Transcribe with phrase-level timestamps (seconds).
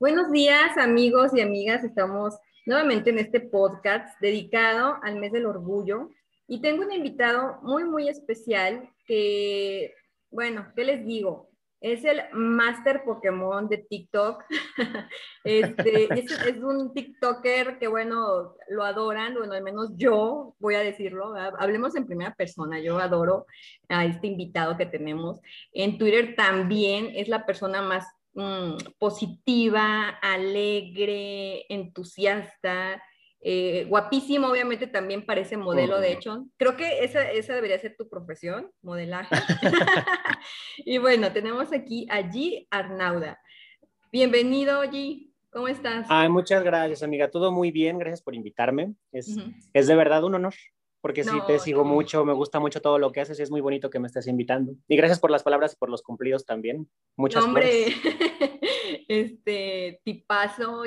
[0.00, 1.84] Buenos días, amigos y amigas.
[1.84, 6.08] Estamos nuevamente en este podcast dedicado al mes del orgullo
[6.48, 9.92] y tengo un invitado muy, muy especial que,
[10.30, 11.50] bueno, ¿qué les digo?
[11.82, 14.42] Es el Master Pokémon de TikTok.
[15.44, 21.34] Este, es, un TikToker que, bueno, lo adoran, bueno, al menos yo voy a decirlo.
[21.58, 22.80] Hablemos en primera persona.
[22.80, 23.44] Yo adoro
[23.90, 25.40] a este invitado que tenemos.
[25.72, 28.06] En Twitter también es la persona más
[28.40, 33.02] mm, positiva, alegre, entusiasta.
[33.42, 36.46] Eh, guapísimo, obviamente también parece modelo, de hecho.
[36.58, 39.34] Creo que esa, esa debería ser tu profesión, modelaje.
[40.78, 42.66] y bueno, tenemos aquí a G.
[42.70, 43.40] Arnauda.
[44.12, 45.30] Bienvenido, G.
[45.50, 46.06] ¿Cómo estás?
[46.08, 47.30] Ay, muchas gracias, amiga.
[47.30, 48.94] Todo muy bien, gracias por invitarme.
[49.10, 49.36] Es,
[49.72, 50.54] es de verdad un honor,
[51.00, 53.60] porque sí te sigo mucho, me gusta mucho todo lo que haces y es muy
[53.60, 54.74] bonito que me estés invitando.
[54.88, 56.88] Y gracias por las palabras y por los cumplidos también.
[57.16, 57.94] Muchas gracias.
[57.96, 58.60] Hombre,
[59.08, 60.84] este tipazo.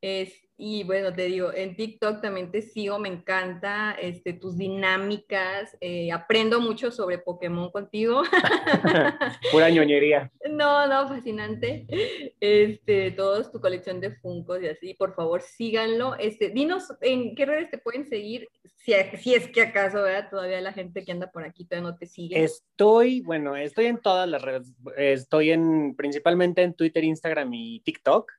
[0.00, 5.76] Es, y bueno, te digo, en TikTok también te sigo, me encanta este, tus dinámicas,
[5.82, 8.22] eh, aprendo mucho sobre Pokémon contigo.
[9.52, 10.32] Pura ñoñería.
[10.50, 11.86] No, no, fascinante.
[12.40, 16.14] Este, todos tu colección de Funkos y así, por favor, síganlo.
[16.18, 20.30] Este, dinos en qué redes te pueden seguir, si, si es que acaso, ¿verdad?
[20.30, 22.42] Todavía la gente que anda por aquí todavía no te sigue.
[22.42, 28.32] Estoy, bueno, estoy en todas las redes, estoy en, principalmente en Twitter, Instagram y TikTok.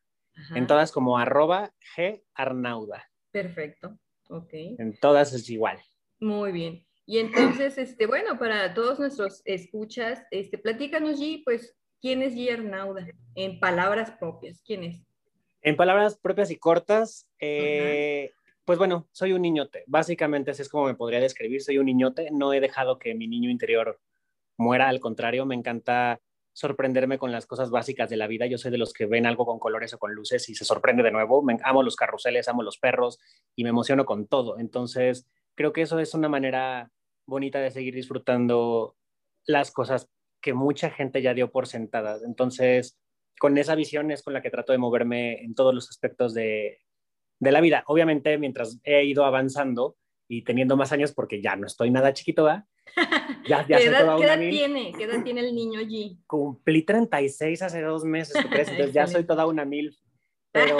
[0.56, 3.10] En todas como arroba G Arnauda.
[3.32, 3.98] Perfecto,
[4.30, 4.54] ok.
[4.54, 5.80] En todas es igual.
[6.20, 6.86] Muy bien.
[7.06, 12.52] Y entonces, este, bueno, para todos nuestros escuchas, este, platícanos, G, pues, ¿quién es G
[12.52, 13.08] Arnauda?
[13.36, 15.04] En palabras propias, ¿quién es?
[15.62, 18.32] En palabras propias y cortas, eh,
[18.64, 19.84] pues bueno, soy un niñote.
[19.88, 22.30] Básicamente así es como me podría describir, soy un niñote.
[22.32, 24.00] No he dejado que mi niño interior
[24.58, 26.20] muera, al contrario, me encanta
[26.58, 28.48] sorprenderme con las cosas básicas de la vida.
[28.48, 31.04] Yo soy de los que ven algo con colores o con luces y se sorprende
[31.04, 31.44] de nuevo.
[31.44, 33.20] Me, amo los carruseles, amo los perros
[33.56, 34.58] y me emociono con todo.
[34.58, 36.90] Entonces, creo que eso es una manera
[37.28, 38.96] bonita de seguir disfrutando
[39.46, 40.10] las cosas
[40.42, 42.24] que mucha gente ya dio por sentadas.
[42.24, 42.98] Entonces,
[43.40, 46.80] con esa visión es con la que trato de moverme en todos los aspectos de,
[47.38, 47.84] de la vida.
[47.86, 49.96] Obviamente, mientras he ido avanzando
[50.28, 52.66] y teniendo más años, porque ya no estoy nada chiquito, ¿va?
[53.48, 54.94] Ya, ya ¿Qué, edad, ¿qué edad tiene?
[54.98, 56.20] ¿Qué edad tiene el niño allí?
[56.28, 58.70] Cumplí 36 hace dos meses, ¿tú crees?
[58.70, 59.96] Entonces ya soy toda una mil.
[60.52, 60.78] Pero,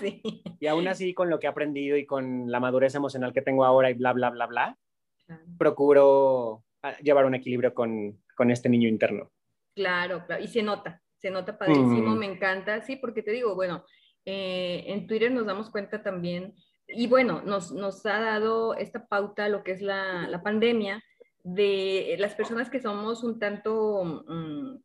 [0.00, 0.22] sí.
[0.60, 3.64] y aún así, con lo que he aprendido y con la madurez emocional que tengo
[3.64, 4.78] ahora y bla, bla, bla, bla,
[5.58, 9.32] procuro ah, llevar un equilibrio con, con, este niño interno.
[9.74, 12.18] Claro, claro, y se nota, se nota padrísimo, mm.
[12.18, 13.84] me encanta, sí, porque te digo, bueno,
[14.24, 16.54] eh, en Twitter nos damos cuenta también,
[16.86, 21.02] y bueno, nos, nos ha dado esta pauta lo que es la, la pandemia,
[21.46, 24.82] de las personas que somos un tanto, mm,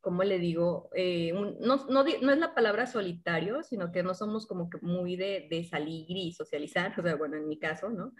[0.00, 0.88] ¿cómo le digo?
[0.94, 5.16] Eh, no, no, no, es la palabra solitario, sino que no somos como que muy
[5.16, 8.14] de, de, salir y socializar, o sea, bueno, en mi caso, ¿no?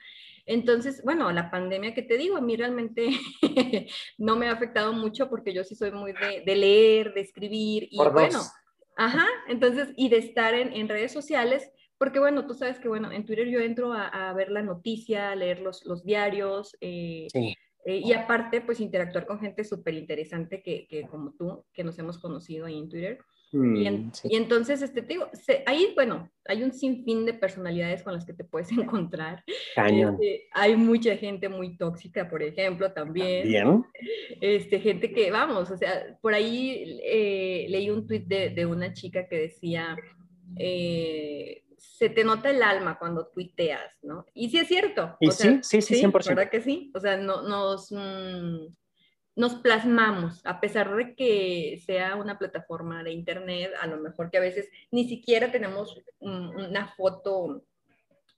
[0.44, 3.08] Entonces, bueno, la pandemia que te digo, a mí realmente
[4.18, 7.88] no me ha afectado mucho porque yo sí soy muy de, de leer, de escribir
[7.90, 8.42] y bueno,
[8.98, 13.10] ajá, entonces, y de estar en, en redes sociales, porque bueno, tú sabes que bueno,
[13.12, 17.26] en Twitter yo entro a, ver la noticia, a leer los, los diarios, eh,
[17.86, 21.96] eh, y aparte pues interactuar con gente súper interesante que, que, como tú, que nos
[22.00, 23.18] hemos conocido ahí en Twitter.
[23.52, 25.30] y, mm, y, entonces, este, te digo,
[25.66, 29.44] ahí, bueno, hay un sinfín de personalidades con las que te puedes encontrar.
[29.76, 33.46] Este, hay mucha gente muy tóxica, por ejemplo, también.
[33.46, 33.84] Bien.
[34.40, 38.92] Este, gente que, vamos, o sea, por ahí eh, leí un tweet de, de, una
[38.94, 39.96] chica que decía,
[40.58, 44.26] eh, se te nota el alma cuando tuiteas, ¿no?
[44.34, 45.16] Y sí es cierto.
[45.20, 46.28] Y sí, sí, sí, 100%.
[46.28, 46.90] ¿Verdad que sí?
[46.94, 48.66] O sea, no, nos, mm,
[49.36, 54.38] nos plasmamos, a pesar de que sea una plataforma de internet, a lo mejor que
[54.38, 57.62] a veces ni siquiera tenemos una foto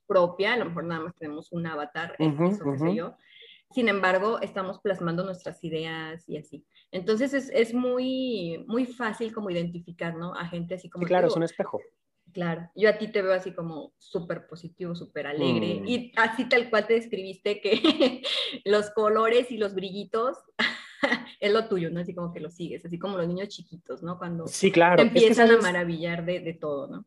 [0.06, 3.16] propia, a lo mejor nada más tenemos un avatar, eso qué sé yo.
[3.71, 6.65] Sin embargo, estamos plasmando nuestras ideas y así.
[6.91, 10.34] Entonces es, es muy, muy fácil como identificar, ¿no?
[10.34, 11.04] A gente así como...
[11.04, 11.78] Sí, claro, es un espejo.
[12.33, 15.86] Claro, yo a ti te veo así como súper positivo, súper alegre mm.
[15.86, 18.22] y así tal cual te describiste que
[18.65, 20.36] los colores y los brillitos
[21.41, 22.01] es lo tuyo, ¿no?
[22.01, 24.19] Así como que lo sigues, así como los niños chiquitos, ¿no?
[24.19, 24.97] Cuando sí, claro.
[24.97, 27.07] te empiezan a maravillar de, de, todo, ¿no?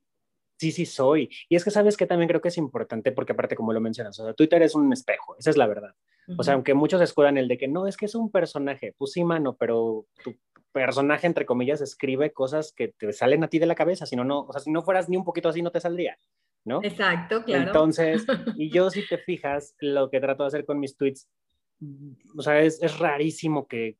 [0.57, 1.29] Sí, sí, soy.
[1.49, 4.19] Y es que sabes que también creo que es importante porque aparte como lo mencionas,
[4.19, 5.93] o sea, Twitter es un espejo, esa es la verdad.
[6.37, 9.11] O sea, aunque muchos escudan el de que no, es que es un personaje, pues
[9.11, 10.35] sí, mano, pero tu
[10.71, 14.23] personaje, entre comillas, escribe cosas que te salen a ti de la cabeza, si no,
[14.23, 16.17] no, o sea, si no fueras ni un poquito así, no te saldría,
[16.65, 16.81] ¿no?
[16.83, 17.67] Exacto, claro.
[17.67, 18.25] Entonces,
[18.55, 21.29] y yo si te fijas, lo que trato de hacer con mis tweets,
[22.35, 23.97] o sea, es, es rarísimo que,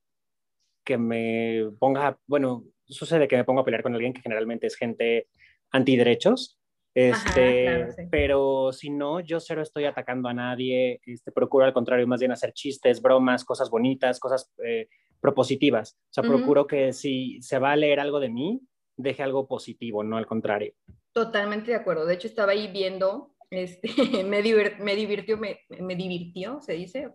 [0.84, 4.76] que me ponga, bueno, sucede que me pongo a pelear con alguien que generalmente es
[4.76, 5.28] gente
[5.72, 6.62] antiderechos,
[6.94, 12.20] este, pero si no, yo cero estoy atacando a nadie, este, procuro al contrario más
[12.20, 14.90] bien hacer chistes, bromas, cosas bonitas, cosas eh,
[15.22, 15.98] propositivas.
[16.10, 18.62] O sea, procuro que si se va a leer algo de mí,
[18.98, 20.74] deje algo positivo, no al contrario.
[21.14, 22.06] Totalmente de acuerdo.
[22.06, 23.90] De hecho, estaba ahí viendo este,
[24.24, 24.42] me,
[24.80, 27.12] me, divirtió, me, me, divirtió, se dice.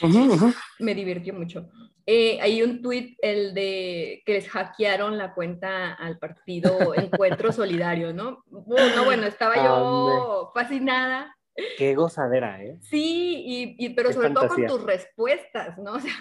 [0.78, 1.68] me divirtió mucho.
[2.06, 8.14] Eh, hay un tuit, el de que les hackearon la cuenta al partido Encuentro Solidario,
[8.14, 8.44] ¿no?
[8.46, 11.34] Bueno, bueno, estaba yo fascinada.
[11.76, 12.78] Qué gozadera, ¿eh?
[12.82, 15.94] Sí, y, pero sobre todo con tus respuestas, ¿no?
[15.98, 16.12] O sea,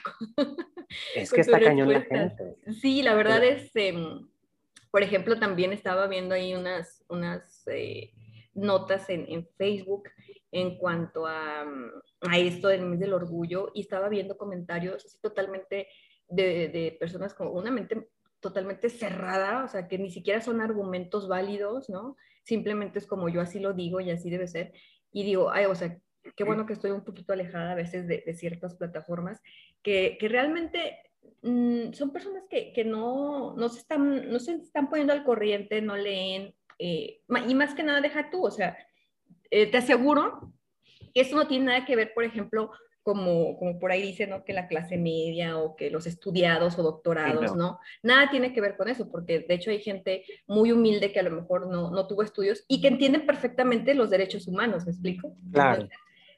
[1.16, 2.56] es que está cañón la gente.
[2.80, 4.25] Sí, la verdad es, em,
[4.89, 8.13] por ejemplo, también estaba viendo ahí unas, unas eh,
[8.54, 10.10] notas en, en, Facebook
[10.51, 11.62] en cuanto a,
[12.22, 15.89] a, esto del mes del orgullo y estaba viendo comentarios totalmente
[16.30, 21.28] de, de, personas con una mente totalmente cerrada, o sea, que ni siquiera son argumentos
[21.28, 22.16] válidos, ¿no?
[22.44, 24.72] Simplemente es como yo así lo digo y así debe ser.
[25.12, 25.98] Y digo, ay, o sea,
[26.36, 29.42] qué bueno que estoy un poquito alejada a veces de, de ciertas plataformas
[29.81, 30.98] que, que realmente
[31.42, 35.81] mm, son personas que, que no, no, se están, no se están poniendo al corriente,
[35.81, 38.77] no leen, eh, y más que nada deja tú, o sea,
[39.50, 40.54] eh, te aseguro
[41.13, 42.71] que eso no tiene nada que ver, por ejemplo,
[43.07, 44.44] como, como por ahí dice, ¿no?
[44.44, 47.80] Que la clase media o que los estudiados o doctorados, no.
[48.04, 51.24] Nada tiene que ver con eso, porque de hecho hay gente muy humilde que a
[51.24, 55.38] lo mejor no, no tuvo estudios y que entienden perfectamente los derechos humanos, ¿me explico?
[55.54, 55.88] Claro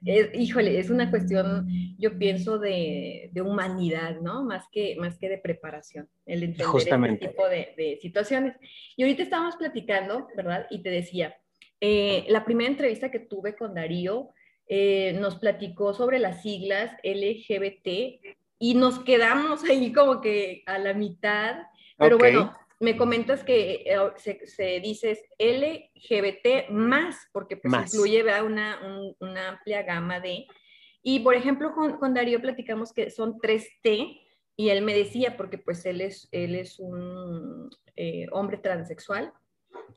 [0.01, 1.67] híjole, es una cuestión,
[1.97, 4.45] yo pienso, de, de, humanidad, ¿no?
[4.45, 7.25] Más que, más que de preparación, el entender este Justamente.
[7.25, 8.55] este tipo de, de, situaciones.
[8.95, 10.67] Y ahorita estábamos platicando, ¿verdad?
[10.69, 11.35] Y te decía,
[11.81, 14.29] eh, la primera entrevista que tuve con Darío
[14.71, 18.21] eh, nos platicó sobre las siglas LGBT
[18.59, 21.63] y nos quedamos ahí como que a la mitad,
[21.97, 28.79] pero bueno, me comentas que eh, se, se, dice LGBT más, porque pues incluye Una,
[29.19, 30.45] una, amplia gama de...
[31.01, 34.21] Y por ejemplo, con, con, Darío platicamos que son 3T,
[34.55, 39.33] y él me decía, porque pues él es, él es un eh, hombre transexual.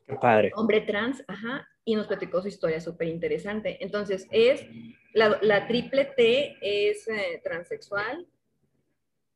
[0.07, 0.51] Qué padre.
[0.55, 3.77] Hombre trans, ajá, y nos platicó su historia súper interesante.
[3.81, 4.65] Entonces, es,
[5.13, 8.27] la, la triple T es eh, transexual.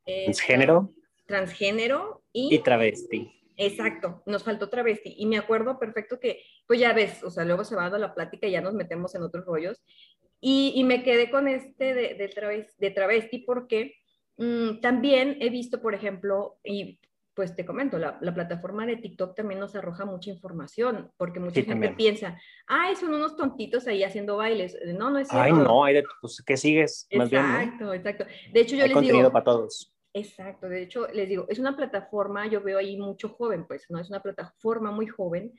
[0.05, 0.93] transgénero.
[1.25, 3.33] Transgénero y, y travesti.
[3.57, 5.15] Exacto, nos faltó travesti.
[5.17, 8.13] Y me acuerdo perfecto que, pues ya ves, o sea, luego se va dando la
[8.13, 9.83] plática y ya nos metemos en otros rollos.
[10.39, 13.95] Y, y me quedé con este de, de, travesti, de travesti porque
[14.37, 16.99] mmm, también he visto, por ejemplo, y
[17.37, 21.53] pues te comento, la, la, plataforma de TikTok también nos arroja mucha información, porque mucha
[21.53, 21.95] sí, gente también.
[21.95, 24.75] piensa, ay, son unos tontitos ahí haciendo bailes.
[24.97, 25.43] No, no es cierto.
[25.43, 27.07] Ay, no, hay de, pues, ¿qué sigues?
[27.13, 27.93] Más exacto, bien, ¿no?
[27.93, 28.25] exacto.
[28.51, 29.31] De hecho, yo hay les contenido digo...
[29.31, 29.93] para todos.
[30.13, 33.99] Exacto, de hecho, les digo, es una plataforma, yo veo ahí mucho joven, pues, ¿no?
[33.99, 35.53] Es una plataforma muy joven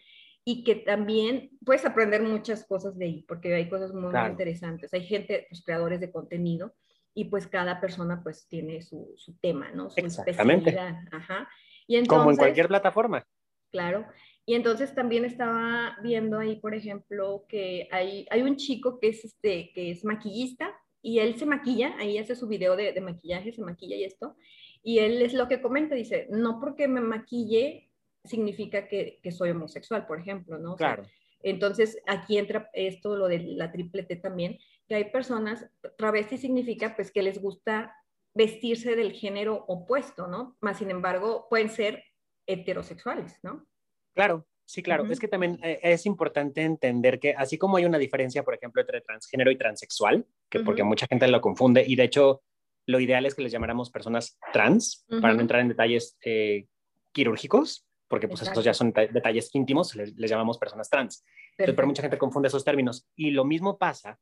[0.44, 4.24] y que también puedes aprender muchas cosas de ahí, porque hay cosas muy, claro.
[4.24, 4.92] muy interesantes.
[4.92, 6.74] Hay gente, pues, creadores de contenido,
[7.18, 9.90] y pues cada persona, pues, tiene su, su tema, ¿no?
[9.90, 10.70] Su Exactamente.
[10.70, 11.02] especialidad.
[11.10, 11.48] Ajá.
[11.88, 13.26] Y entonces, Como en cualquier plataforma.
[13.72, 14.06] Claro.
[14.46, 19.24] Y entonces también estaba viendo ahí, por ejemplo, que hay, hay un chico que es,
[19.24, 23.52] este, que es maquillista, y él se maquilla, ahí hace su video de, de, maquillaje,
[23.52, 24.36] se maquilla y esto,
[24.82, 27.90] y él es lo que comenta, dice, no porque me maquille
[28.24, 30.76] significa que, que soy homosexual, por ejemplo, ¿no?
[30.76, 31.02] Claro.
[31.02, 35.68] O sea, entonces aquí entra esto, lo de la triple T también, que hay personas,
[35.96, 37.94] travesti significa pues que les gusta
[38.38, 40.56] vestirse del género opuesto, ¿no?
[40.60, 42.04] Más sin embargo, pueden ser
[42.46, 43.66] heterosexuales, ¿no?
[44.14, 45.04] Claro, Sí, claro.
[45.04, 45.12] Uh -huh.
[45.12, 48.82] Es que también eh, es importante entender que así como hay una diferencia, por ejemplo,
[48.82, 50.64] entre transgénero y transexual, que uh -huh.
[50.66, 52.42] porque mucha gente lo confunde y de hecho
[52.84, 55.20] lo ideal es que les llamáramos personas trans uh -huh.
[55.22, 56.66] para no entrar en detalles eh,
[57.12, 61.24] quirúrgicos, porque pues estos ya son detalles íntimos, les, les, llamamos personas trans.
[61.52, 63.08] Entonces, pero mucha gente confunde esos términos.
[63.16, 64.18] Y lo mismo pasa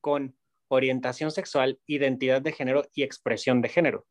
[0.00, 0.34] con
[0.70, 4.06] orientación sexual, identidad de género y expresión de género.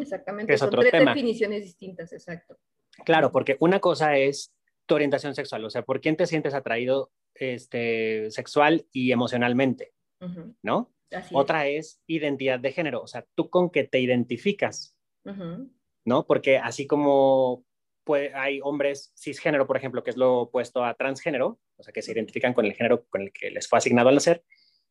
[0.00, 0.52] exactamente.
[0.54, 1.12] Es son otro tres tema.
[1.14, 2.58] definiciones distintas, exacto.
[3.04, 4.54] Claro, porque una cosa es
[4.86, 10.26] tu orientación sexual, o sea, por quién te sientes atraído este, sexual y emocionalmente, uh
[10.26, 10.56] -huh.
[10.62, 10.92] ¿no?
[11.12, 11.86] Así Otra es.
[11.86, 12.02] es.
[12.06, 15.70] identidad de género, o sea, tú con qué te identificas, uh -huh.
[16.04, 16.26] ¿no?
[16.26, 17.64] Porque así como
[18.04, 22.02] puede, hay hombres cisgénero, por ejemplo, que es lo opuesto a transgénero, o sea, que
[22.02, 24.44] se identifican con el género con el que les fue asignado al nacer,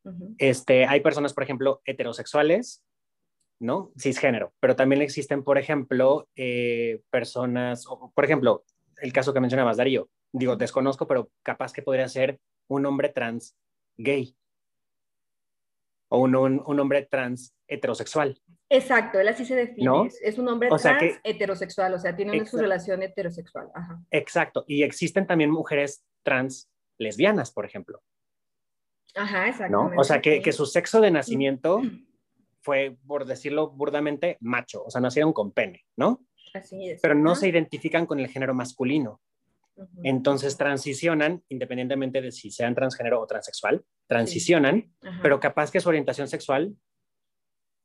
[0.06, 0.36] uh -huh.
[0.38, 2.84] este, hay personas, por ejemplo, heterosexuales,
[3.60, 3.92] ¿no?
[3.98, 8.64] Cisgénero, pero también existen, por ejemplo, eh, personas, o, por ejemplo,
[9.02, 10.10] el caso que mencionabas, Darío.
[10.32, 13.56] Digo, desconozco, pero capaz que podría ser un hombre trans
[13.98, 14.36] gay.
[16.08, 18.40] o un, un, hombre trans heterosexual.
[18.70, 20.08] Exacto, él así se define.
[20.22, 23.70] Es, un hombre trans heterosexual, o sea, tiene una su relación heterosexual.
[24.12, 28.02] Exacto, y existen también mujeres trans lesbianas, por ejemplo.
[29.16, 29.92] Ajá, exacto.
[29.98, 31.82] O sea, que, que, su sexo de nacimiento
[32.62, 36.26] fue, por decirlo burdamente, macho, o sea, nacieron con pene, ¿no?
[36.54, 37.02] Así es.
[37.02, 39.22] Pero no se identifican con el género masculino.
[40.04, 46.28] Entonces transicionan, independientemente de si sean transgénero o transexual, transicionan, pero capaz que su orientación
[46.28, 46.76] sexual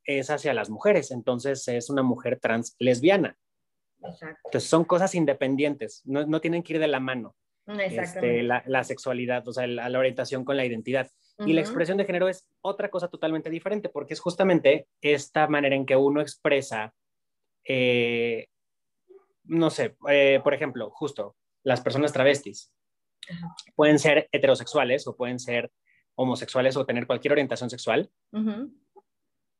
[0.05, 3.37] es hacia las mujeres, entonces es una mujer trans lesbiana.
[4.03, 4.39] Exacto.
[4.45, 7.35] Entonces son cosas independientes, no, no tienen que ir de la mano.
[7.67, 11.09] Este, la, la, sexualidad, o sea, la, la orientación con la identidad.
[11.45, 15.75] Y la expresión de género es otra cosa totalmente diferente, porque es justamente esta manera
[15.75, 16.93] en que uno expresa,
[17.63, 18.47] eh,
[19.45, 22.73] no sé, eh, por ejemplo, justo las personas travestis
[23.75, 25.71] pueden ser heterosexuales o pueden ser
[26.15, 28.09] homosexuales o tener cualquier orientación sexual.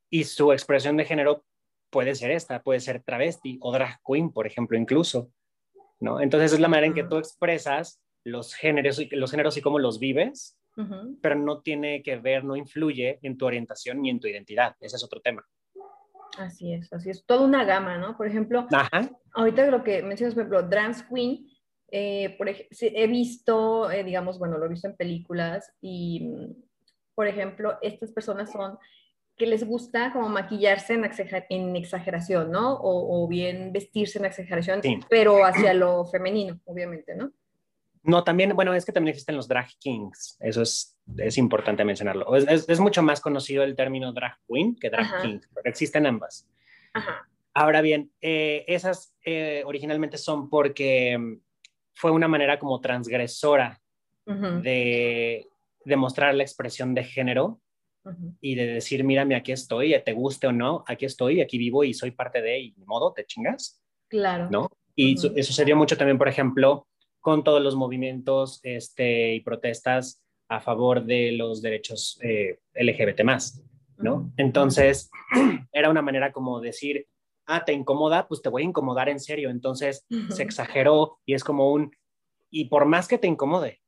[0.10, 1.46] Y su expresión de género
[1.90, 5.32] puede ser esta, puede ser travesti o drag queen, por ejemplo, incluso.
[6.00, 6.20] ¿no?
[6.20, 10.00] Entonces es la manera en que tú expresas los géneros, los géneros y cómo los
[10.00, 10.58] vives,
[11.22, 14.76] pero no tiene que ver, no influye en tu orientación ni en tu identidad.
[14.80, 15.46] Ese es otro tema.
[16.38, 17.26] Así es, así es.
[17.26, 18.16] Toda una gama, ¿no?
[18.16, 18.68] Por ejemplo,
[19.34, 21.46] ahorita lo que mencionas, por ejemplo, Trans Queen,
[21.92, 26.64] eh, por he visto, eh, digamos, bueno, lo he visto en películas y, mm,
[27.16, 28.78] por ejemplo, estas personas son
[29.38, 31.10] que les gusta como maquillarse en,
[31.50, 32.78] en exageración, ¿no?
[32.82, 37.32] O, bien vestirse en exageración, pero hacia lo femenino, obviamente, ¿no?
[38.04, 42.36] No, también, bueno, es que también existen los drag kings, eso es, es importante mencionarlo.
[42.36, 46.48] Es, es, mucho más conocido el término drag queen que drag king, pero existen ambas.
[46.94, 47.28] Ajá.
[47.54, 49.14] Ahora bien, eh, esas
[49.66, 51.42] originalmente son porque mm,
[51.94, 53.80] fue una manera como transgresora
[54.26, 55.48] de,
[55.84, 57.60] demostrar la expresión de género
[58.40, 61.94] y de decir, mírame, aquí estoy, te guste o no, aquí estoy, aquí vivo y
[61.94, 63.84] soy parte de, y modo, te chingas.
[64.08, 64.50] Claro.
[64.50, 64.70] ¿No?
[64.96, 66.88] Y eso sucedió mucho también, por ejemplo,
[67.22, 73.64] con todos los movimientos este, y protestas a favor de los derechos eh, LGBT más,
[73.98, 74.34] ¿no?
[74.36, 75.10] Entonces,
[75.72, 77.08] era una manera como decir,
[77.46, 79.50] ah, te incomoda, pues te voy a incomodar en serio.
[79.50, 81.92] Entonces se exageró y es como un,
[82.50, 83.80] y por más que te incomode,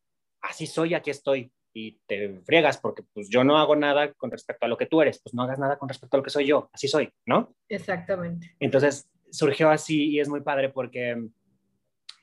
[0.42, 1.52] así soy, aquí estoy.
[1.76, 5.02] Y te friegas porque pues yo no hago nada con respecto a lo que tú
[5.02, 7.56] eres, pues no hagas nada con respecto a lo que soy yo, así soy, ¿no?
[7.68, 8.56] Exactamente.
[8.60, 11.30] Entonces surgió así y es muy padre porque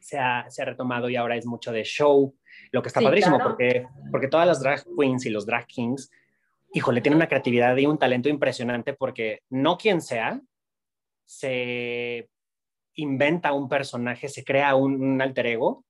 [0.00, 2.34] se ha, se ha retomado y ahora es mucho de show,
[2.72, 6.10] lo que está padrísimo porque, porque todas las drag queens y los drag kings,
[6.72, 10.40] híjole, tienen una creatividad y un talento impresionante porque no quien sea,
[11.24, 12.28] se
[12.94, 15.84] inventa un personaje, se crea un, alter ego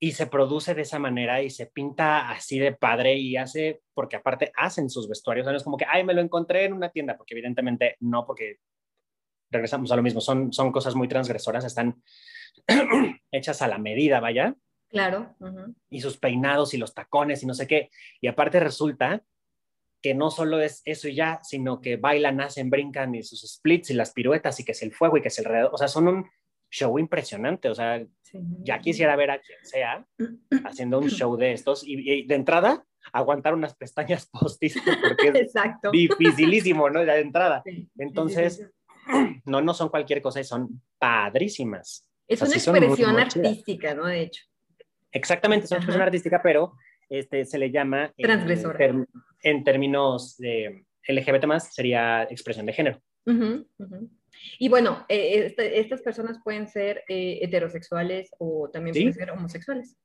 [0.00, 4.16] y se produce de esa manera y se pinta así de padre y hace, porque
[4.16, 7.16] aparte hacen sus vestuarios, no es como que, ay, me lo encontré en una tienda,
[7.16, 8.58] porque evidentemente no, porque
[9.50, 12.00] regresamos a lo mismo, son, son cosas muy transgresoras, están
[13.32, 14.54] hechas a la medida, vaya.
[14.88, 15.36] Claro.
[15.90, 17.90] Y sus peinados y los tacones y no sé qué.
[18.20, 19.22] Y aparte resulta
[20.00, 23.90] que no solo es eso y ya, sino que bailan, hacen, brincan y sus splits
[23.90, 25.70] y las piruetas y que es el fuego y que es el alrededor.
[25.74, 26.30] O sea, son un
[26.70, 27.68] show impresionante.
[27.68, 28.04] O sea,
[28.62, 30.06] ya quisiera ver a quien sea
[30.64, 35.52] haciendo un show de estos y, de entrada aguantar unas pestañas postizas porque es
[35.92, 37.04] dificilísimo, ¿no?
[37.04, 37.62] De entrada.
[37.96, 38.68] Entonces,
[39.44, 42.07] no, no son cualquier cosa y son padrísimas.
[42.28, 44.06] Es una expresión artística, ¿no?
[44.06, 44.44] De hecho.
[45.10, 46.74] Exactamente, es una expresión artística, pero
[47.08, 48.12] este, se le llama...
[48.16, 49.06] Transgresora.
[49.42, 53.00] En, términos de LGBT más, sería expresión de género.
[54.58, 59.96] Y bueno, eh, este, estas personas pueden ser eh, heterosexuales o también pueden ser homosexuales.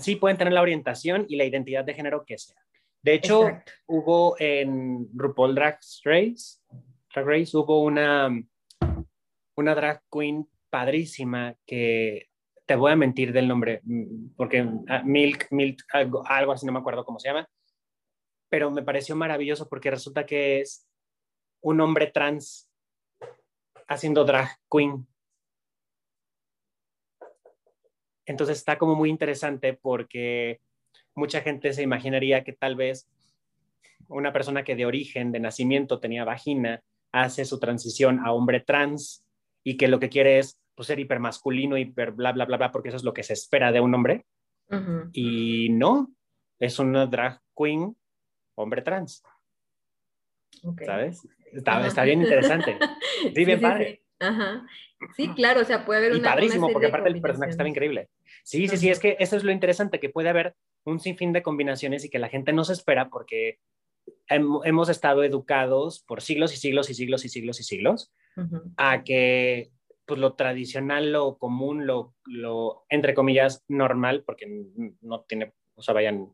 [0.00, 2.56] sí, pueden tener la orientación y la identidad de género que sea.
[3.02, 3.50] De hecho,
[3.86, 6.58] hubo en RuPaul Drag Race,
[7.14, 8.28] Drag Race hubo una,
[9.54, 12.28] una drag queen padrísima que
[12.66, 16.72] te voy a mentir del nombre, mm, porque ah, Milk, Milk, algo, algo así, no
[16.72, 17.48] me acuerdo cómo se llama,
[18.50, 20.86] pero me pareció maravilloso porque resulta que es
[21.62, 22.70] un hombre trans
[23.88, 25.06] haciendo drag queen.
[28.26, 30.60] Entonces está como muy interesante porque
[31.14, 33.08] mucha gente se imaginaría que tal vez
[34.08, 36.82] una persona que de origen, de nacimiento tenía vagina,
[37.12, 39.24] hace su transición a hombre trans
[39.64, 42.88] y que lo que quiere es pues, ser hipermasculino, hiper bla, bla, bla, bla, porque
[42.88, 44.26] eso es lo que se espera de un hombre.
[45.12, 46.12] Y no,
[46.58, 47.96] es una drag queen
[48.54, 49.22] hombre trans.
[50.84, 51.26] ¿Sabes?
[51.52, 52.78] Está, bien interesante.
[53.34, 54.02] Sí, bien padre.
[54.20, 54.66] Ajá.
[55.16, 56.20] Sí, claro, o sea, puede haber una.
[56.20, 58.08] Y padrísimo, porque aparte el personaje estaba increíble.
[58.44, 61.42] Sí, sí, sí, es que eso es lo interesante, que puede haber un sinfín de
[61.42, 63.58] combinaciones y que la gente no se espera porque
[64.28, 68.12] hemos estado educados por siglos y siglos y siglos y siglos y siglos
[68.76, 69.70] a que
[70.06, 74.46] pues lo tradicional, lo común, lo, lo, entre comillas, normal, porque
[75.02, 76.32] no tiene, o sea, vayan,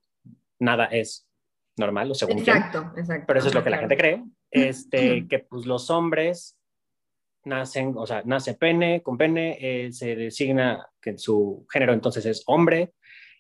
[0.60, 1.28] nada es
[1.76, 3.24] normal, o según Exacto, exacto.
[3.26, 6.56] Pero eso es lo que la gente cree, este, que pues los hombres
[7.44, 12.44] nacen, o sea, nace pene, con pene, eh, se designa que su género entonces es
[12.46, 12.94] hombre,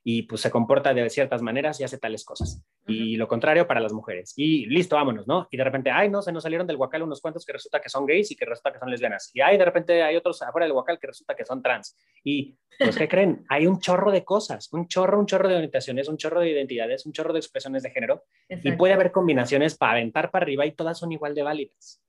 [0.06, 2.62] y pues se comporta de ciertas maneras y hace tales cosas.
[2.86, 4.34] Y lo contrario para las mujeres.
[4.36, 5.48] Y listo, vámonos, ¿no?
[5.50, 7.88] Y de repente, ay, no, se nos salieron del huacal unos cuantos que resulta que
[7.88, 9.30] son gays y que resulta que son lesbianas.
[9.32, 11.96] Y ay, de repente hay otros afuera del huacal que resulta que son trans.
[12.22, 13.46] Y pues, ¿qué creen?
[13.48, 17.06] Hay un chorro de cosas, un chorro, un chorro de orientaciones, un chorro de identidades,
[17.06, 18.24] un chorro de expresiones de género.
[18.48, 22.02] Y puede haber combinaciones para aventar para arriba y todas son igual de válidas.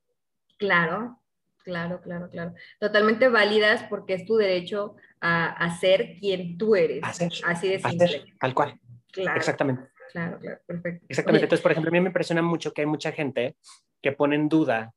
[0.58, 1.20] Claro,
[1.66, 2.54] Claro, claro, claro.
[2.80, 7.02] Totalmente válidas porque es tu derecho a, ser quien tú eres.
[7.04, 8.34] Así de simple.
[8.40, 8.80] tal cual.
[9.12, 9.38] Claro.
[9.38, 9.90] Exactamente.
[10.12, 11.06] Claro, claro, perfecto.
[11.10, 11.46] Exactamente.
[11.46, 13.58] Entonces, por ejemplo, a mí me impresiona mucho que hay mucha gente
[14.02, 14.94] que pone en duda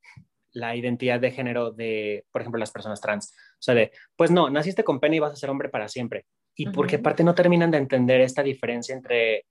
[0.52, 3.34] la identidad de género de, por ejemplo, las personas trans.
[3.54, 6.26] O sea, de, pues no, naciste con pene y vas a ser hombre para siempre.
[6.54, 9.46] Y porque aparte no terminan de entender esta diferencia entre,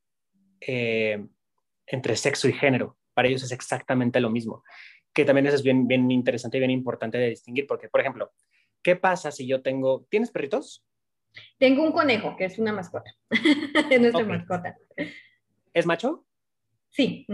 [0.60, 1.26] eh,
[1.86, 2.98] entre sexo y género.
[3.14, 4.64] Para ellos es exactamente lo mismo
[5.18, 8.34] que también eso es bien, bien interesante y bien importante de distinguir, porque, por ejemplo,
[8.82, 10.84] ¿qué pasa si yo tengo, ¿tienes perritos?
[11.58, 13.14] Tengo un conejo, que es una mascota,
[13.92, 14.78] es nuestra mascota.
[15.74, 16.26] ¿Es macho?
[16.90, 17.28] Sí.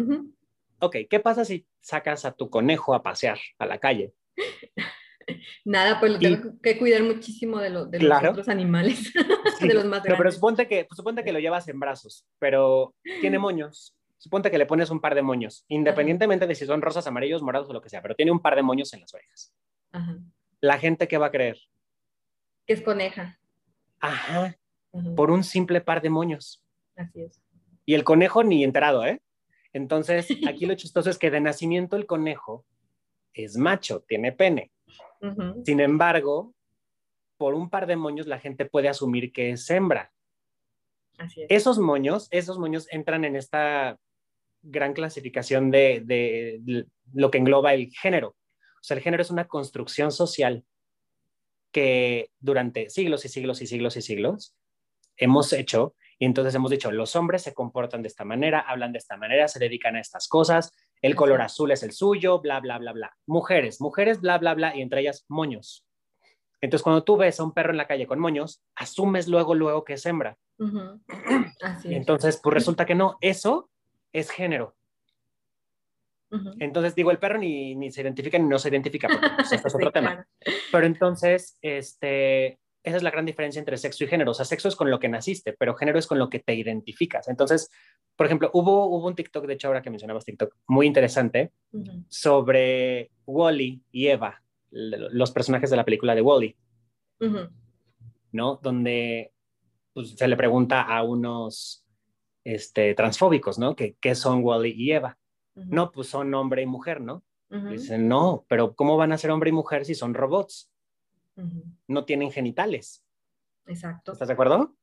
[0.80, 4.14] Ok, ¿qué pasa si sacas a tu conejo a pasear a la calle?
[5.64, 7.88] Nada, pues lo tengo que cuidar muchísimo de, los
[8.30, 9.14] otros animales,
[9.62, 10.18] de los más grandes.
[10.18, 14.66] Pero, suponte, que, suponte que lo llevas en brazos, pero tiene moños suponte que le
[14.66, 17.90] pones un par de moños, independientemente de si son rosas, amarillos, morados o lo que
[17.90, 19.54] sea, pero tiene un par de moños en las orejas.
[20.64, 21.60] La gente que va a creer.
[22.66, 23.38] Que es coneja.
[24.00, 24.58] Ajá.
[25.14, 26.64] Por un simple par de moños.
[26.96, 27.42] Así es.
[27.86, 29.22] Y el conejo ni enterado, ¿eh?
[29.74, 32.66] Entonces, aquí lo chistoso es que de nacimiento el conejo
[33.34, 34.72] es macho, tiene pene.
[35.66, 36.54] Sin embargo,
[37.36, 40.14] por un par de moños la gente puede asumir que es hembra.
[41.18, 41.48] Así es.
[41.50, 43.98] Esos moños, esos moños entran en esta
[44.62, 48.38] gran clasificación de, lo que engloba el género.
[48.84, 50.66] O sea, el género es una construcción social
[51.72, 54.58] que durante siglos y siglos y siglos y siglos
[55.16, 58.98] hemos hecho y entonces hemos dicho, los hombres se comportan de esta manera, hablan de
[58.98, 62.78] esta manera, se dedican a estas cosas, el color azul es el suyo, bla, bla,
[62.78, 63.18] bla, bla.
[63.26, 65.86] Mujeres, mujeres, bla, bla, bla, y entre ellas moños.
[66.60, 69.84] Entonces, cuando tú ves a un perro en la calle con moños, asumes luego, luego
[69.86, 70.38] que es hembra.
[71.62, 71.98] Así es.
[71.98, 73.70] Entonces, pues resulta que no, eso
[74.14, 74.76] es género.
[76.60, 79.68] Entonces, digo, el perro ni, ni, se identifica ni no se identifica, porque pues, este
[79.68, 80.28] es otro tema.
[80.72, 84.32] Pero entonces, este, esa es la gran diferencia entre sexo y género.
[84.32, 86.54] O sea, sexo es con lo que naciste, pero género es con lo que te
[86.54, 87.28] identificas.
[87.28, 87.70] Entonces,
[88.16, 91.52] por ejemplo, hubo, hubo un TikTok, de hecho, ahora que mencionabas TikTok, muy interesante,
[92.10, 94.42] sobre Wally y Eva,
[94.72, 96.58] los personajes de la película de Wally,
[98.32, 98.60] ¿no?
[98.62, 99.32] Donde
[99.94, 101.86] pues, se le pregunta a unos
[102.44, 103.76] este, transfóbicos, ¿no?
[103.76, 105.18] ¿Qué, son Wally y Eva?
[105.56, 107.24] No, pues son hombre y mujer, ¿no?
[107.50, 110.72] Dicen, no, pero ¿cómo van a ser hombre y mujer si son robots?
[111.88, 113.04] No tienen genitales.
[113.68, 114.14] Exacto.
[114.14, 114.76] ¿Estás de acuerdo?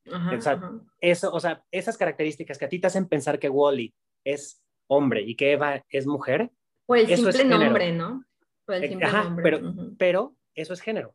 [1.00, 3.92] Eso, o sea, esas características que a ti te hacen pensar que Wally
[4.24, 6.50] es hombre y que Eva es mujer.
[6.86, 8.24] O el simple nombre, ¿no?
[8.68, 9.08] el simple
[9.42, 9.60] Pero,
[9.98, 11.14] pero eso es género.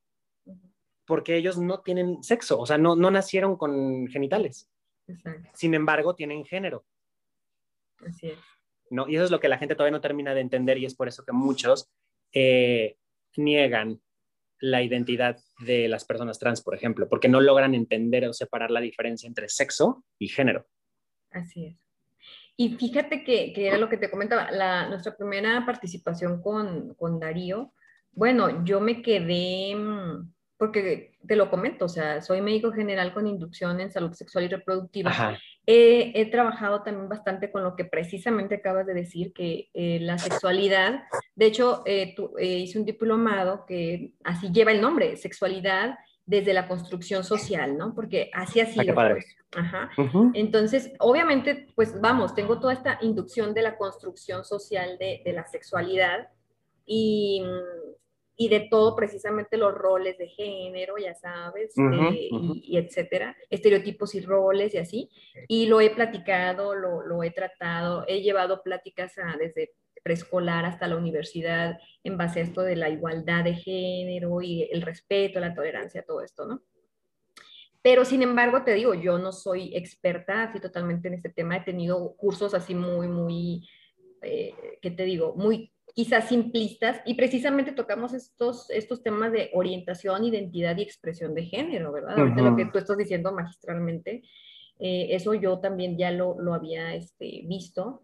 [1.06, 4.68] Porque ellos no tienen sexo, o sea, no, no nacieron con genitales.
[5.54, 6.84] Sin embargo, tienen género.
[8.06, 8.40] Así es.
[8.90, 9.08] ¿No?
[9.08, 11.08] Y eso es lo que la gente todavía no termina de entender y es por
[11.08, 11.90] eso que muchos
[12.34, 12.98] eh,
[13.38, 14.02] niegan
[14.60, 18.80] la identidad de las personas trans, por ejemplo, porque no logran entender o separar la
[18.82, 20.66] diferencia entre sexo y género.
[21.32, 21.78] Así es.
[22.58, 27.20] Y fíjate que, que era lo que te comentaba, la, nuestra primera participación con, con
[27.20, 27.74] Darío,
[28.14, 33.28] bueno, yo me quedé, mm, porque te lo comento, o sea, soy médico general con
[33.28, 35.38] inducción en salud sexual y reproductiva.
[35.68, 41.04] He, trabajado también bastante con lo que precisamente acabas de decir, que eh, la sexualidad,
[41.36, 45.98] de hecho, eh, eh, hice un diplomado que así lleva el nombre, sexualidad
[46.28, 47.96] desde la construcción social, ¿no?
[47.96, 48.94] Porque así ha sido.
[48.94, 49.26] Pues.
[49.56, 49.90] Ajá.
[50.34, 55.46] Entonces, obviamente, pues vamos, tengo toda esta inducción de la construcción social de, de la
[55.46, 56.30] sexualidad
[56.86, 57.44] y
[58.38, 64.22] y de todo precisamente los roles de género, ya sabes, eh, Y, etcétera, estereotipos y
[64.22, 65.10] roles y así.
[65.48, 70.98] Y lo he platicado, lo, lo he tratado, he llevado pláticas desde preescolar hasta la
[70.98, 76.04] universidad en base a esto de la igualdad de género y el respeto, la tolerancia,
[76.04, 76.62] todo esto, ¿no?
[77.82, 81.64] Pero sin embargo, te digo, yo no soy experta así totalmente en este tema, he
[81.64, 83.68] tenido cursos así muy, muy
[84.26, 85.36] eh, ¿qué te digo?
[85.36, 91.46] Muy quizás simplistas y precisamente tocamos estos, estos temas de orientación, identidad y expresión de
[91.46, 92.20] género, ¿verdad?
[92.20, 94.22] Ahorita lo que tú estás diciendo magistralmente,
[94.78, 98.04] eh, eso yo también ya lo, lo había este, visto,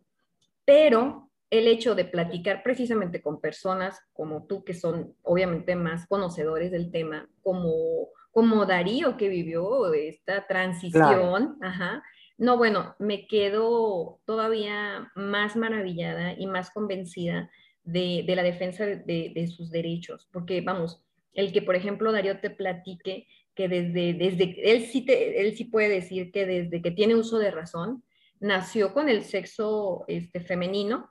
[0.63, 6.71] pero el hecho de platicar precisamente con personas como tú, que son obviamente más conocedores
[6.71, 12.01] del tema, como, como Darío, que vivió esta transición, ajá,
[12.37, 17.51] no, bueno, me quedo todavía más maravillada y más convencida
[17.91, 21.01] de, la defensa de, sus derechos, porque vamos,
[21.33, 25.89] el que por ejemplo Darío te platique que desde, desde él, sí él sí puede
[25.89, 28.03] decir que desde que tiene uso de razón,
[28.39, 31.09] nació con el sexo este, femenino,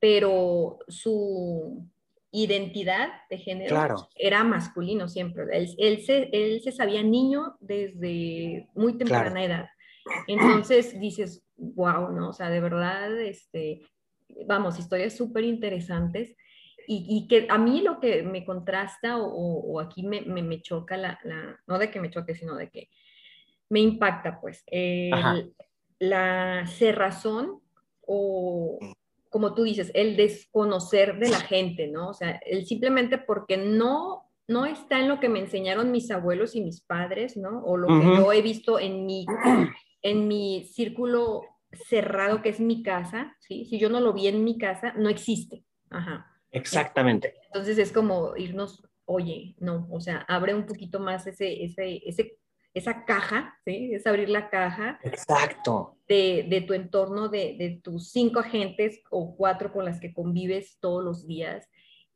[0.00, 1.86] pero su
[2.32, 5.44] identidad de género era masculino siempre.
[5.52, 9.66] Él, se, él se sabía niño desde muy temprana edad.
[10.26, 12.30] Entonces dices, wow, ¿no?
[12.30, 13.82] O sea, de verdad, este,
[14.46, 16.34] vamos, historias súper interesantes
[16.86, 21.18] y, que a mí lo que me contrasta o, aquí me, me, choca, la,
[21.66, 22.90] no de que me choque, sino de que
[23.68, 24.64] me impacta, pues,
[25.98, 27.60] la cerrazón
[28.00, 28.78] o,
[29.30, 32.08] como tú dices, el desconocer de la gente, ¿no?
[32.08, 36.54] O sea, el simplemente porque no no está en lo que me enseñaron mis abuelos
[36.54, 37.62] y mis padres, ¿no?
[37.64, 39.24] O lo que yo he visto en mi,
[40.02, 41.42] en mi círculo
[41.72, 43.64] cerrado que es mi casa, ¿sí?
[43.64, 45.64] Si yo no lo vi en mi casa, no existe.
[45.90, 46.26] Ajá.
[46.50, 47.34] Exactamente.
[47.46, 52.38] Entonces es como irnos, oye, no, o sea, abre un poquito más ese, ese, ese,
[52.74, 53.94] esa caja, ¿sí?
[53.94, 55.00] Es abrir la caja.
[55.02, 55.98] Exacto.
[56.06, 60.78] De, de tu entorno, de, de, tus cinco agentes o cuatro con las que convives
[60.78, 61.68] todos los días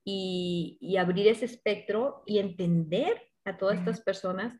[0.05, 4.55] y, y abrir ese espectro y entender a todas estas personas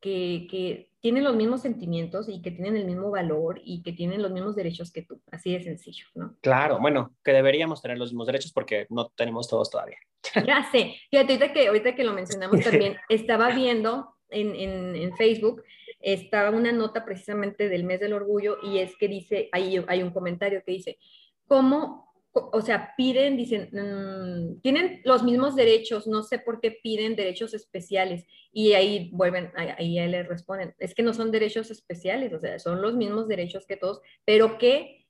[0.00, 4.20] que, que, tienen los mismos sentimientos y que tienen el mismo valor y que tienen
[4.20, 5.18] los mismos derechos que tú.
[5.30, 6.36] Así de sencillo, ¿no?
[6.42, 9.96] Claro, bueno, que deberíamos tener los mismos derechos porque no tenemos todos todavía.
[10.46, 10.96] Ya sé.
[11.10, 15.62] Fíjate, ahorita que, ahorita que lo mencionamos también, estaba viendo en, en, en, Facebook,
[16.00, 20.10] estaba una nota precisamente del mes del orgullo y es que dice, hay, hay un
[20.10, 20.98] comentario que dice,
[21.46, 27.16] ¿cómo o sea, piden, dicen, mm, tienen los mismos derechos, no sé por qué piden
[27.16, 28.24] derechos especiales.
[28.52, 32.58] Y ahí vuelven, ahí, ahí les responden, es que no son derechos especiales, o sea,
[32.58, 35.06] son los mismos derechos que todos, pero que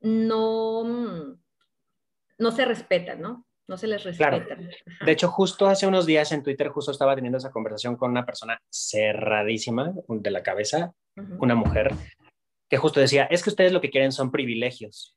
[0.00, 1.40] no, mm,
[2.38, 3.46] no se respetan, ¿no?
[3.66, 4.56] No se les respeta.
[5.06, 8.26] De hecho, justo hace unos días en Twitter, justo estaba teniendo esa conversación con una
[8.26, 10.92] persona cerradísima de la cabeza,
[11.38, 11.94] una mujer,
[12.68, 15.16] que justo decía, es que ustedes lo que quieren son privilegios.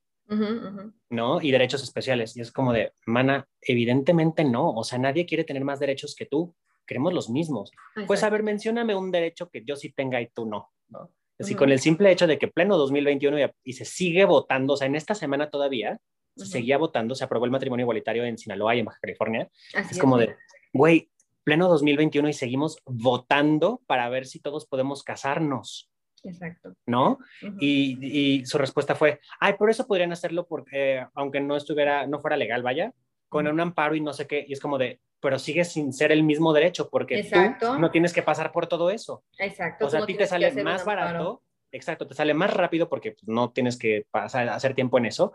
[1.09, 1.41] ¿No?
[1.41, 2.36] Y derechos especiales.
[2.38, 6.25] Y es como de, mana, evidentemente no, o sea, nadie quiere tener más derechos que
[6.25, 6.55] tú,
[6.86, 7.71] queremos los mismos.
[8.07, 11.12] Pues a ver, mencióname un derecho que yo sí tenga y tú no, ¿no?
[11.39, 14.88] Así con el simple hecho de que pleno 2021 y, se sigue votando, o sea,
[14.88, 15.99] en esta semana todavía
[16.36, 19.49] se seguía votando, se aprobó el matrimonio igualitario en Sinaloa y en Baja California.
[19.73, 20.36] es como de,
[20.71, 21.09] güey,
[21.43, 25.91] pleno 2021 y seguimos votando para ver si todos podemos casarnos.
[26.23, 26.73] Exacto.
[26.86, 27.19] ¿No?
[27.59, 32.38] y, su respuesta fue, ay, por eso podrían hacerlo porque, aunque no estuviera, no fuera
[32.38, 32.93] legal, vaya,
[33.29, 36.12] con un amparo y no sé qué, y es como de, pero sigue sin ser
[36.12, 37.23] el mismo derecho porque
[37.59, 39.23] tú no tienes que pasar por todo eso.
[39.38, 39.88] Exacto.
[39.88, 43.27] O sea, a ti te sale más barato, exacto, te sale más rápido porque pues,
[43.27, 45.33] no tienes que pasar, hacer tiempo en eso.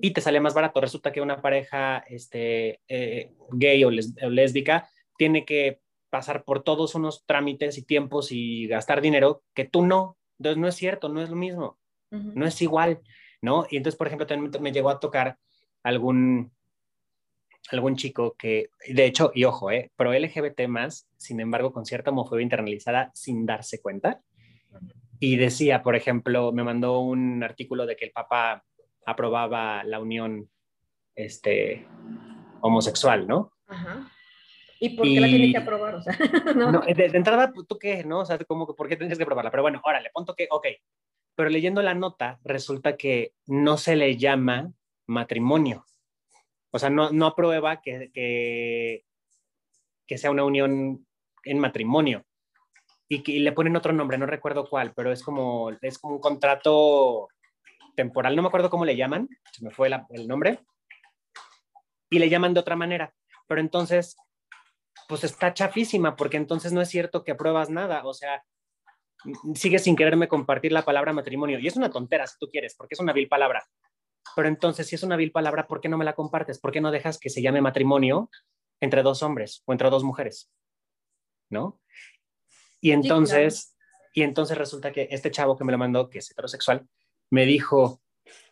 [0.00, 0.80] Y te sale más barato.
[0.80, 5.80] Resulta que una pareja este, eh, gay o, o lésbica tiene que
[6.14, 10.16] pasar por todos unos trámites y tiempos y gastar dinero que tú no.
[10.38, 11.76] Entonces no es cierto, no es lo mismo,
[12.08, 13.00] no es igual,
[13.42, 13.66] ¿no?
[13.68, 15.38] Y entonces, por ejemplo, también me llegó a tocar
[15.82, 16.52] algún,
[17.72, 19.90] algún chico que, de hecho, y ojo, ¿eh?
[19.96, 24.20] Pro LGBT más, sin embargo, con cierta homofobia internalizada sin darse cuenta.
[25.18, 28.62] Y decía, por ejemplo, me mandó un artículo de que el Papa
[29.04, 30.48] aprobaba la unión
[31.16, 31.88] este,
[32.60, 33.52] homosexual, ¿no?
[33.66, 34.12] Ajá.
[34.84, 35.94] ¿Y por qué la tienes que aprobar?
[35.94, 36.14] O sea,
[36.56, 36.80] ¿no?
[36.80, 38.04] de, entrada, pues, ¿tú qué?
[38.04, 38.20] ¿No?
[38.20, 39.50] O sea, que ¿por qué tienes que aprobarla?
[39.50, 40.66] Pero bueno, órale, punto que, ok.
[41.34, 44.72] Pero leyendo la nota, resulta que no se le llama
[45.06, 45.86] matrimonio.
[46.70, 49.04] O sea, no, no aprueba que, que,
[50.06, 51.06] que sea una unión
[51.44, 52.24] en matrimonio.
[53.08, 56.20] Y, que, le ponen otro nombre, no recuerdo cuál, pero es como, es como un
[56.20, 57.28] contrato
[57.96, 60.58] temporal, no me acuerdo cómo le llaman, se me fue el nombre,
[62.10, 63.14] y le llaman de otra manera.
[63.46, 64.16] Pero entonces
[65.08, 68.44] pues está chafísima, porque entonces no es cierto que apruebas nada, o sea,
[69.54, 71.58] sigues sin quererme compartir la palabra matrimonio.
[71.58, 73.66] Y es una tontera si tú quieres, porque es una vil palabra.
[74.36, 76.58] Pero entonces, si es una vil palabra, ¿por qué no me la compartes?
[76.58, 78.30] ¿Por qué no dejas que se llame matrimonio
[78.80, 80.50] entre dos hombres o entre dos mujeres?
[81.50, 81.80] ¿No?
[82.80, 83.76] Y entonces,
[84.12, 86.86] y entonces resulta que este chavo que me lo mandó, que es heterosexual,
[87.30, 88.02] me dijo,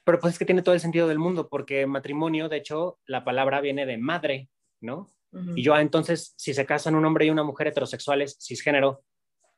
[0.05, 3.25] Pero pues es que tiene todo el sentido del mundo, porque matrimonio, de hecho, la
[3.25, 4.49] palabra viene de madre,
[4.81, 5.09] ¿no?
[5.55, 9.03] Y yo, ah, entonces, si se casan un hombre y una mujer heterosexuales, cisgénero,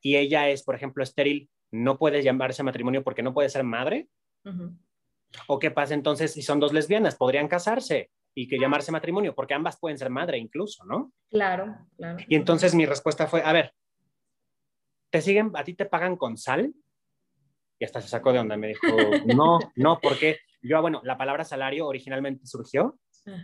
[0.00, 4.08] y ella es, por ejemplo, estéril, ¿no puede llamarse matrimonio porque no puede ser madre?
[5.48, 7.16] ¿O qué pasa entonces si son dos lesbianas?
[7.16, 9.34] ¿Podrían casarse y que llamarse matrimonio?
[9.34, 11.12] Porque ambas pueden ser madre incluso, ¿no?
[11.30, 12.18] Claro, claro.
[12.28, 13.72] Y entonces mi respuesta fue, a ver,
[15.10, 16.72] ¿te siguen, a ti te pagan con sal?
[17.78, 18.86] Y hasta se sacó de onda, me dijo,
[19.26, 22.98] no, no, porque yo, ah, bueno, la palabra salario originalmente surgió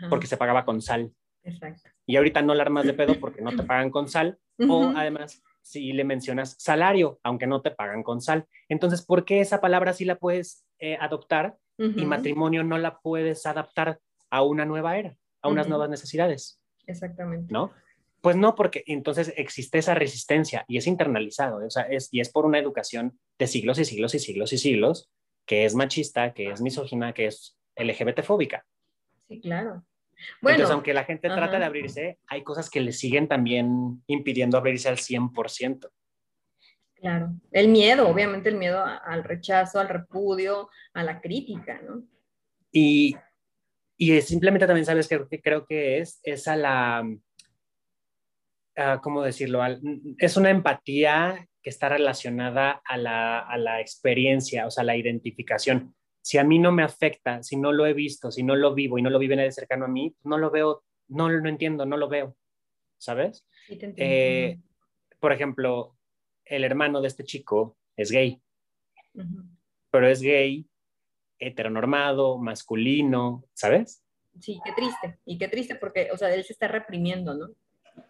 [0.09, 1.11] porque se pagaba con sal.
[1.43, 1.89] Exacto.
[2.07, 4.39] Y ahorita no la armas de pedo porque no te pagan con sal.
[4.69, 8.47] O además, si le mencionas salario, aunque no te pagan con sal.
[8.69, 13.47] Entonces, ¿por qué esa palabra sí la puedes eh, adoptar y matrimonio no la puedes
[13.47, 16.61] adaptar a una nueva era, a unas nuevas necesidades?
[16.87, 17.53] Exactamente.
[17.53, 17.73] ¿No?
[18.21, 22.29] Pues no, porque entonces existe esa resistencia y es internalizado, o sea, es, y es
[22.29, 25.11] por una educación de siglos y siglos y siglos y siglos
[25.47, 28.67] que es machista, que es misógina, que es LGBT fóbica.
[29.27, 29.85] Sí, claro.
[30.41, 34.59] Bueno, Entonces, aunque la gente trata de abrirse, hay cosas que le siguen también impidiendo
[34.59, 35.91] abrirse al 100%.
[36.95, 42.05] Claro, el miedo, obviamente el miedo al rechazo, al repudio, a la crítica, ¿no?
[42.71, 43.17] Y,
[43.97, 47.03] y simplemente también sabes que, creo que es, es a la,
[49.03, 49.61] ¿cómo decirlo?
[50.19, 55.95] es una empatía que está relacionada a la, a la experiencia, o sea, la identificación.
[56.23, 58.99] Si a mí no me afecta, si no lo he visto, si no lo vivo
[58.99, 61.97] y no lo vive nadie cercano a mí, no lo veo, no lo entiendo, no
[61.97, 62.37] lo veo,
[62.99, 63.47] ¿sabes?
[63.69, 64.59] Eh,
[65.19, 65.97] por ejemplo,
[66.45, 68.41] el hermano de este chico es gay,
[69.91, 70.67] pero es gay
[71.39, 74.05] heteronormado, masculino, ¿sabes?
[74.39, 77.49] Sí, qué triste, y qué triste porque, o sea, él se está reprimiendo, ¿no?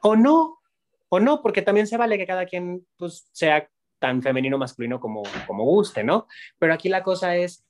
[0.02, 0.60] O no,
[1.08, 3.68] o no, porque también se vale que cada quien pues, sea
[3.98, 6.26] tan femenino o masculino como, como guste, ¿no?
[6.58, 7.64] Pero aquí la cosa es,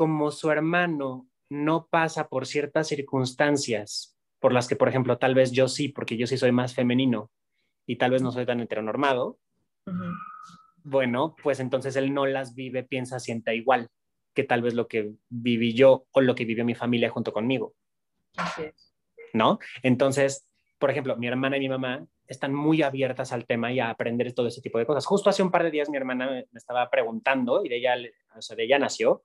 [0.00, 5.52] como su hermano no pasa por ciertas circunstancias por las que, por ejemplo, tal vez
[5.52, 7.30] yo sí, porque yo sí soy más femenino
[7.84, 9.38] y tal vez no soy tan heteronormado,
[10.84, 13.88] bueno, pues entonces él no las vive, piensa, sienta igual
[14.32, 17.74] que tal vez lo que viví yo o lo que vivió mi familia junto conmigo.
[18.38, 18.94] Así es.
[19.34, 19.58] ¿No?
[19.82, 23.90] Entonces, por ejemplo, mi hermana y mi mamá están muy abiertas al tema y a
[23.90, 25.04] aprender todo ese tipo de cosas.
[25.04, 27.96] Justo hace un par de días mi hermana me estaba preguntando y de ella,
[28.34, 29.24] o sea, de ella nació,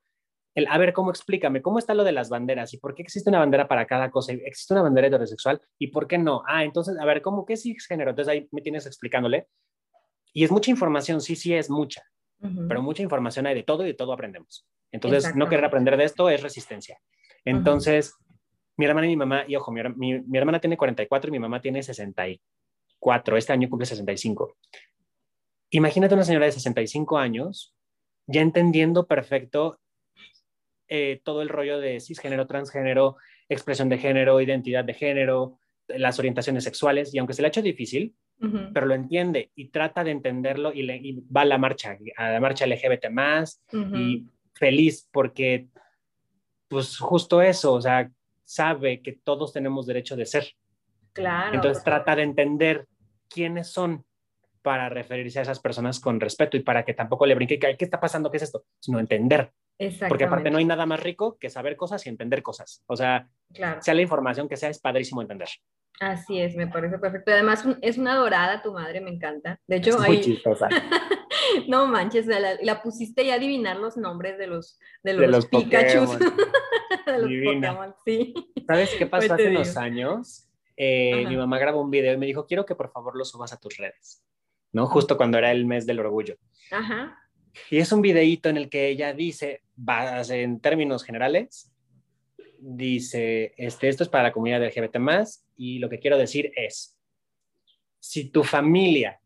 [0.56, 1.62] el, a ver, ¿cómo explícame?
[1.62, 2.74] ¿Cómo está lo de las banderas?
[2.74, 4.32] ¿Y por qué existe una bandera para cada cosa?
[4.32, 5.62] ¿Existe una bandera heterosexual?
[5.78, 6.44] ¿Y por qué no?
[6.48, 8.12] Ah, entonces, a ver, ¿cómo qué es género?
[8.12, 9.48] Entonces ahí me tienes explicándole.
[10.34, 12.02] Y es mucha información, sí, sí, es mucha.
[12.68, 14.68] Pero mucha información hay de todo y de todo aprendemos.
[14.92, 17.00] Entonces, no querer aprender de esto es resistencia.
[17.44, 18.14] Entonces,
[18.78, 21.40] mi hermana y mi mamá, y ojo, mi, mi, mi, hermana tiene 44 y mi
[21.40, 23.38] mamá tiene 64.
[23.38, 24.58] Este año cumple 65.
[25.72, 27.74] Imagínate una señora de 65 años
[28.28, 29.80] ya entendiendo perfecto
[30.88, 33.18] eh, todo el rollo de cisgénero, transgénero,
[33.50, 37.62] expresión de género, identidad de género, las orientaciones sexuales, y aunque se le ha hecho
[37.62, 38.16] difícil,
[38.74, 41.02] pero lo entiende y trata de entenderlo y, le,
[41.36, 45.68] va a la marcha, a la marcha LGBT más y feliz porque,
[46.68, 48.12] pues justo eso, o sea,
[48.44, 50.48] sabe que todos tenemos derecho de ser.
[51.14, 51.56] Claro.
[51.56, 52.88] Entonces trata de entender
[53.30, 54.04] quiénes son
[54.62, 58.00] para referirse a esas personas con respeto y para que tampoco le brinque, ¿qué está
[58.00, 58.30] pasando?
[58.30, 58.66] ¿Qué es esto?
[58.80, 59.52] Sino entender.
[60.08, 62.84] Porque aparte no hay nada más rico que saber cosas y entender cosas.
[62.88, 63.28] O sea,
[63.80, 65.50] sea la información que sea, es padrísimo entender.
[66.00, 67.32] Así es, me parece perfecto.
[67.32, 69.60] Además, es una dorada tu madre, me encanta.
[69.68, 70.68] De hecho, es muy chistosa.
[71.68, 76.06] no manches, la, pusiste y adivinar los nombres de los, de los, Pikachu.
[78.06, 78.34] sí.
[78.68, 80.50] ¿Sabes qué pasó hace unos años?
[80.78, 83.54] Eh, mi mamá grabó un video y me dijo, quiero que por favor lo subas
[83.54, 84.22] a tus redes,
[84.74, 84.88] ¿no?
[84.88, 86.36] Justo cuando era el mes del orgullo.
[86.72, 87.18] Ajá.
[87.70, 89.62] Y es un videíto en el que ella dice,
[90.30, 91.72] en términos generales,
[92.60, 96.98] dice, este, esto es para la comunidad LGBT más y lo que quiero decir es,
[98.00, 99.20] si tu familia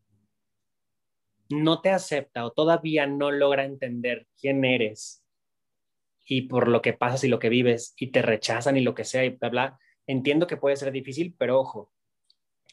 [1.48, 5.24] no te acepta o todavía no logra entender quién eres
[6.24, 9.04] y por lo que pasas y lo que vives y te rechazan y lo que
[9.04, 11.92] sea y bla, bla, entiendo que puede ser difícil, pero ojo,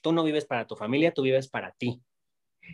[0.01, 2.01] tú no vives para tu familia, tú vives para ti.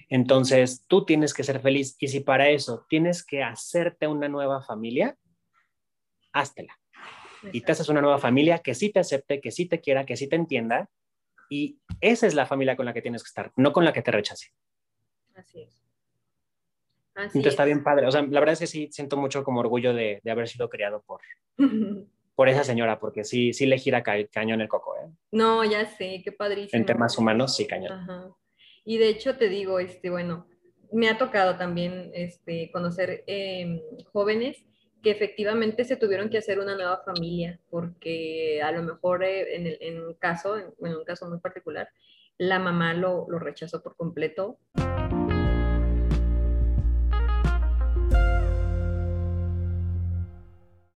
[0.10, 4.62] Entonces, tú tienes que ser feliz y si para eso tienes que hacerte una nueva
[4.62, 5.18] familia,
[6.32, 6.78] háztela.
[7.52, 10.16] Y te haces una nueva familia que sí te acepte, que sí te quiera, que
[10.16, 10.90] sí te entienda.
[11.50, 14.02] Y esa es la familia con la que tienes que estar, no con la que
[14.02, 14.54] te rechace.
[15.36, 15.84] Así es.
[17.16, 18.08] Entonces está bien padre.
[18.08, 21.04] O sea, la verdad es que sí siento mucho como orgullo de, haber sido criado
[21.04, 21.22] por,
[22.36, 24.96] por esa señora, porque sí, sí le gira cañón el coco.
[24.98, 25.10] ¿eh?
[25.32, 26.80] No, ya sé, qué padrísimo.
[26.80, 27.92] En temas humanos, sí, cañón.
[27.92, 28.36] Ajá.
[28.86, 30.48] Y de hecho te digo, este, bueno,
[30.92, 34.64] me ha tocado también este, conocer em, jóvenes
[35.02, 39.68] que efectivamente se tuvieron que hacer una nueva familia, porque a lo mejor eh, en,
[39.68, 41.90] el, en un caso, en, un caso muy particular,
[42.38, 44.60] la mamá lo, lo rechazó por completo.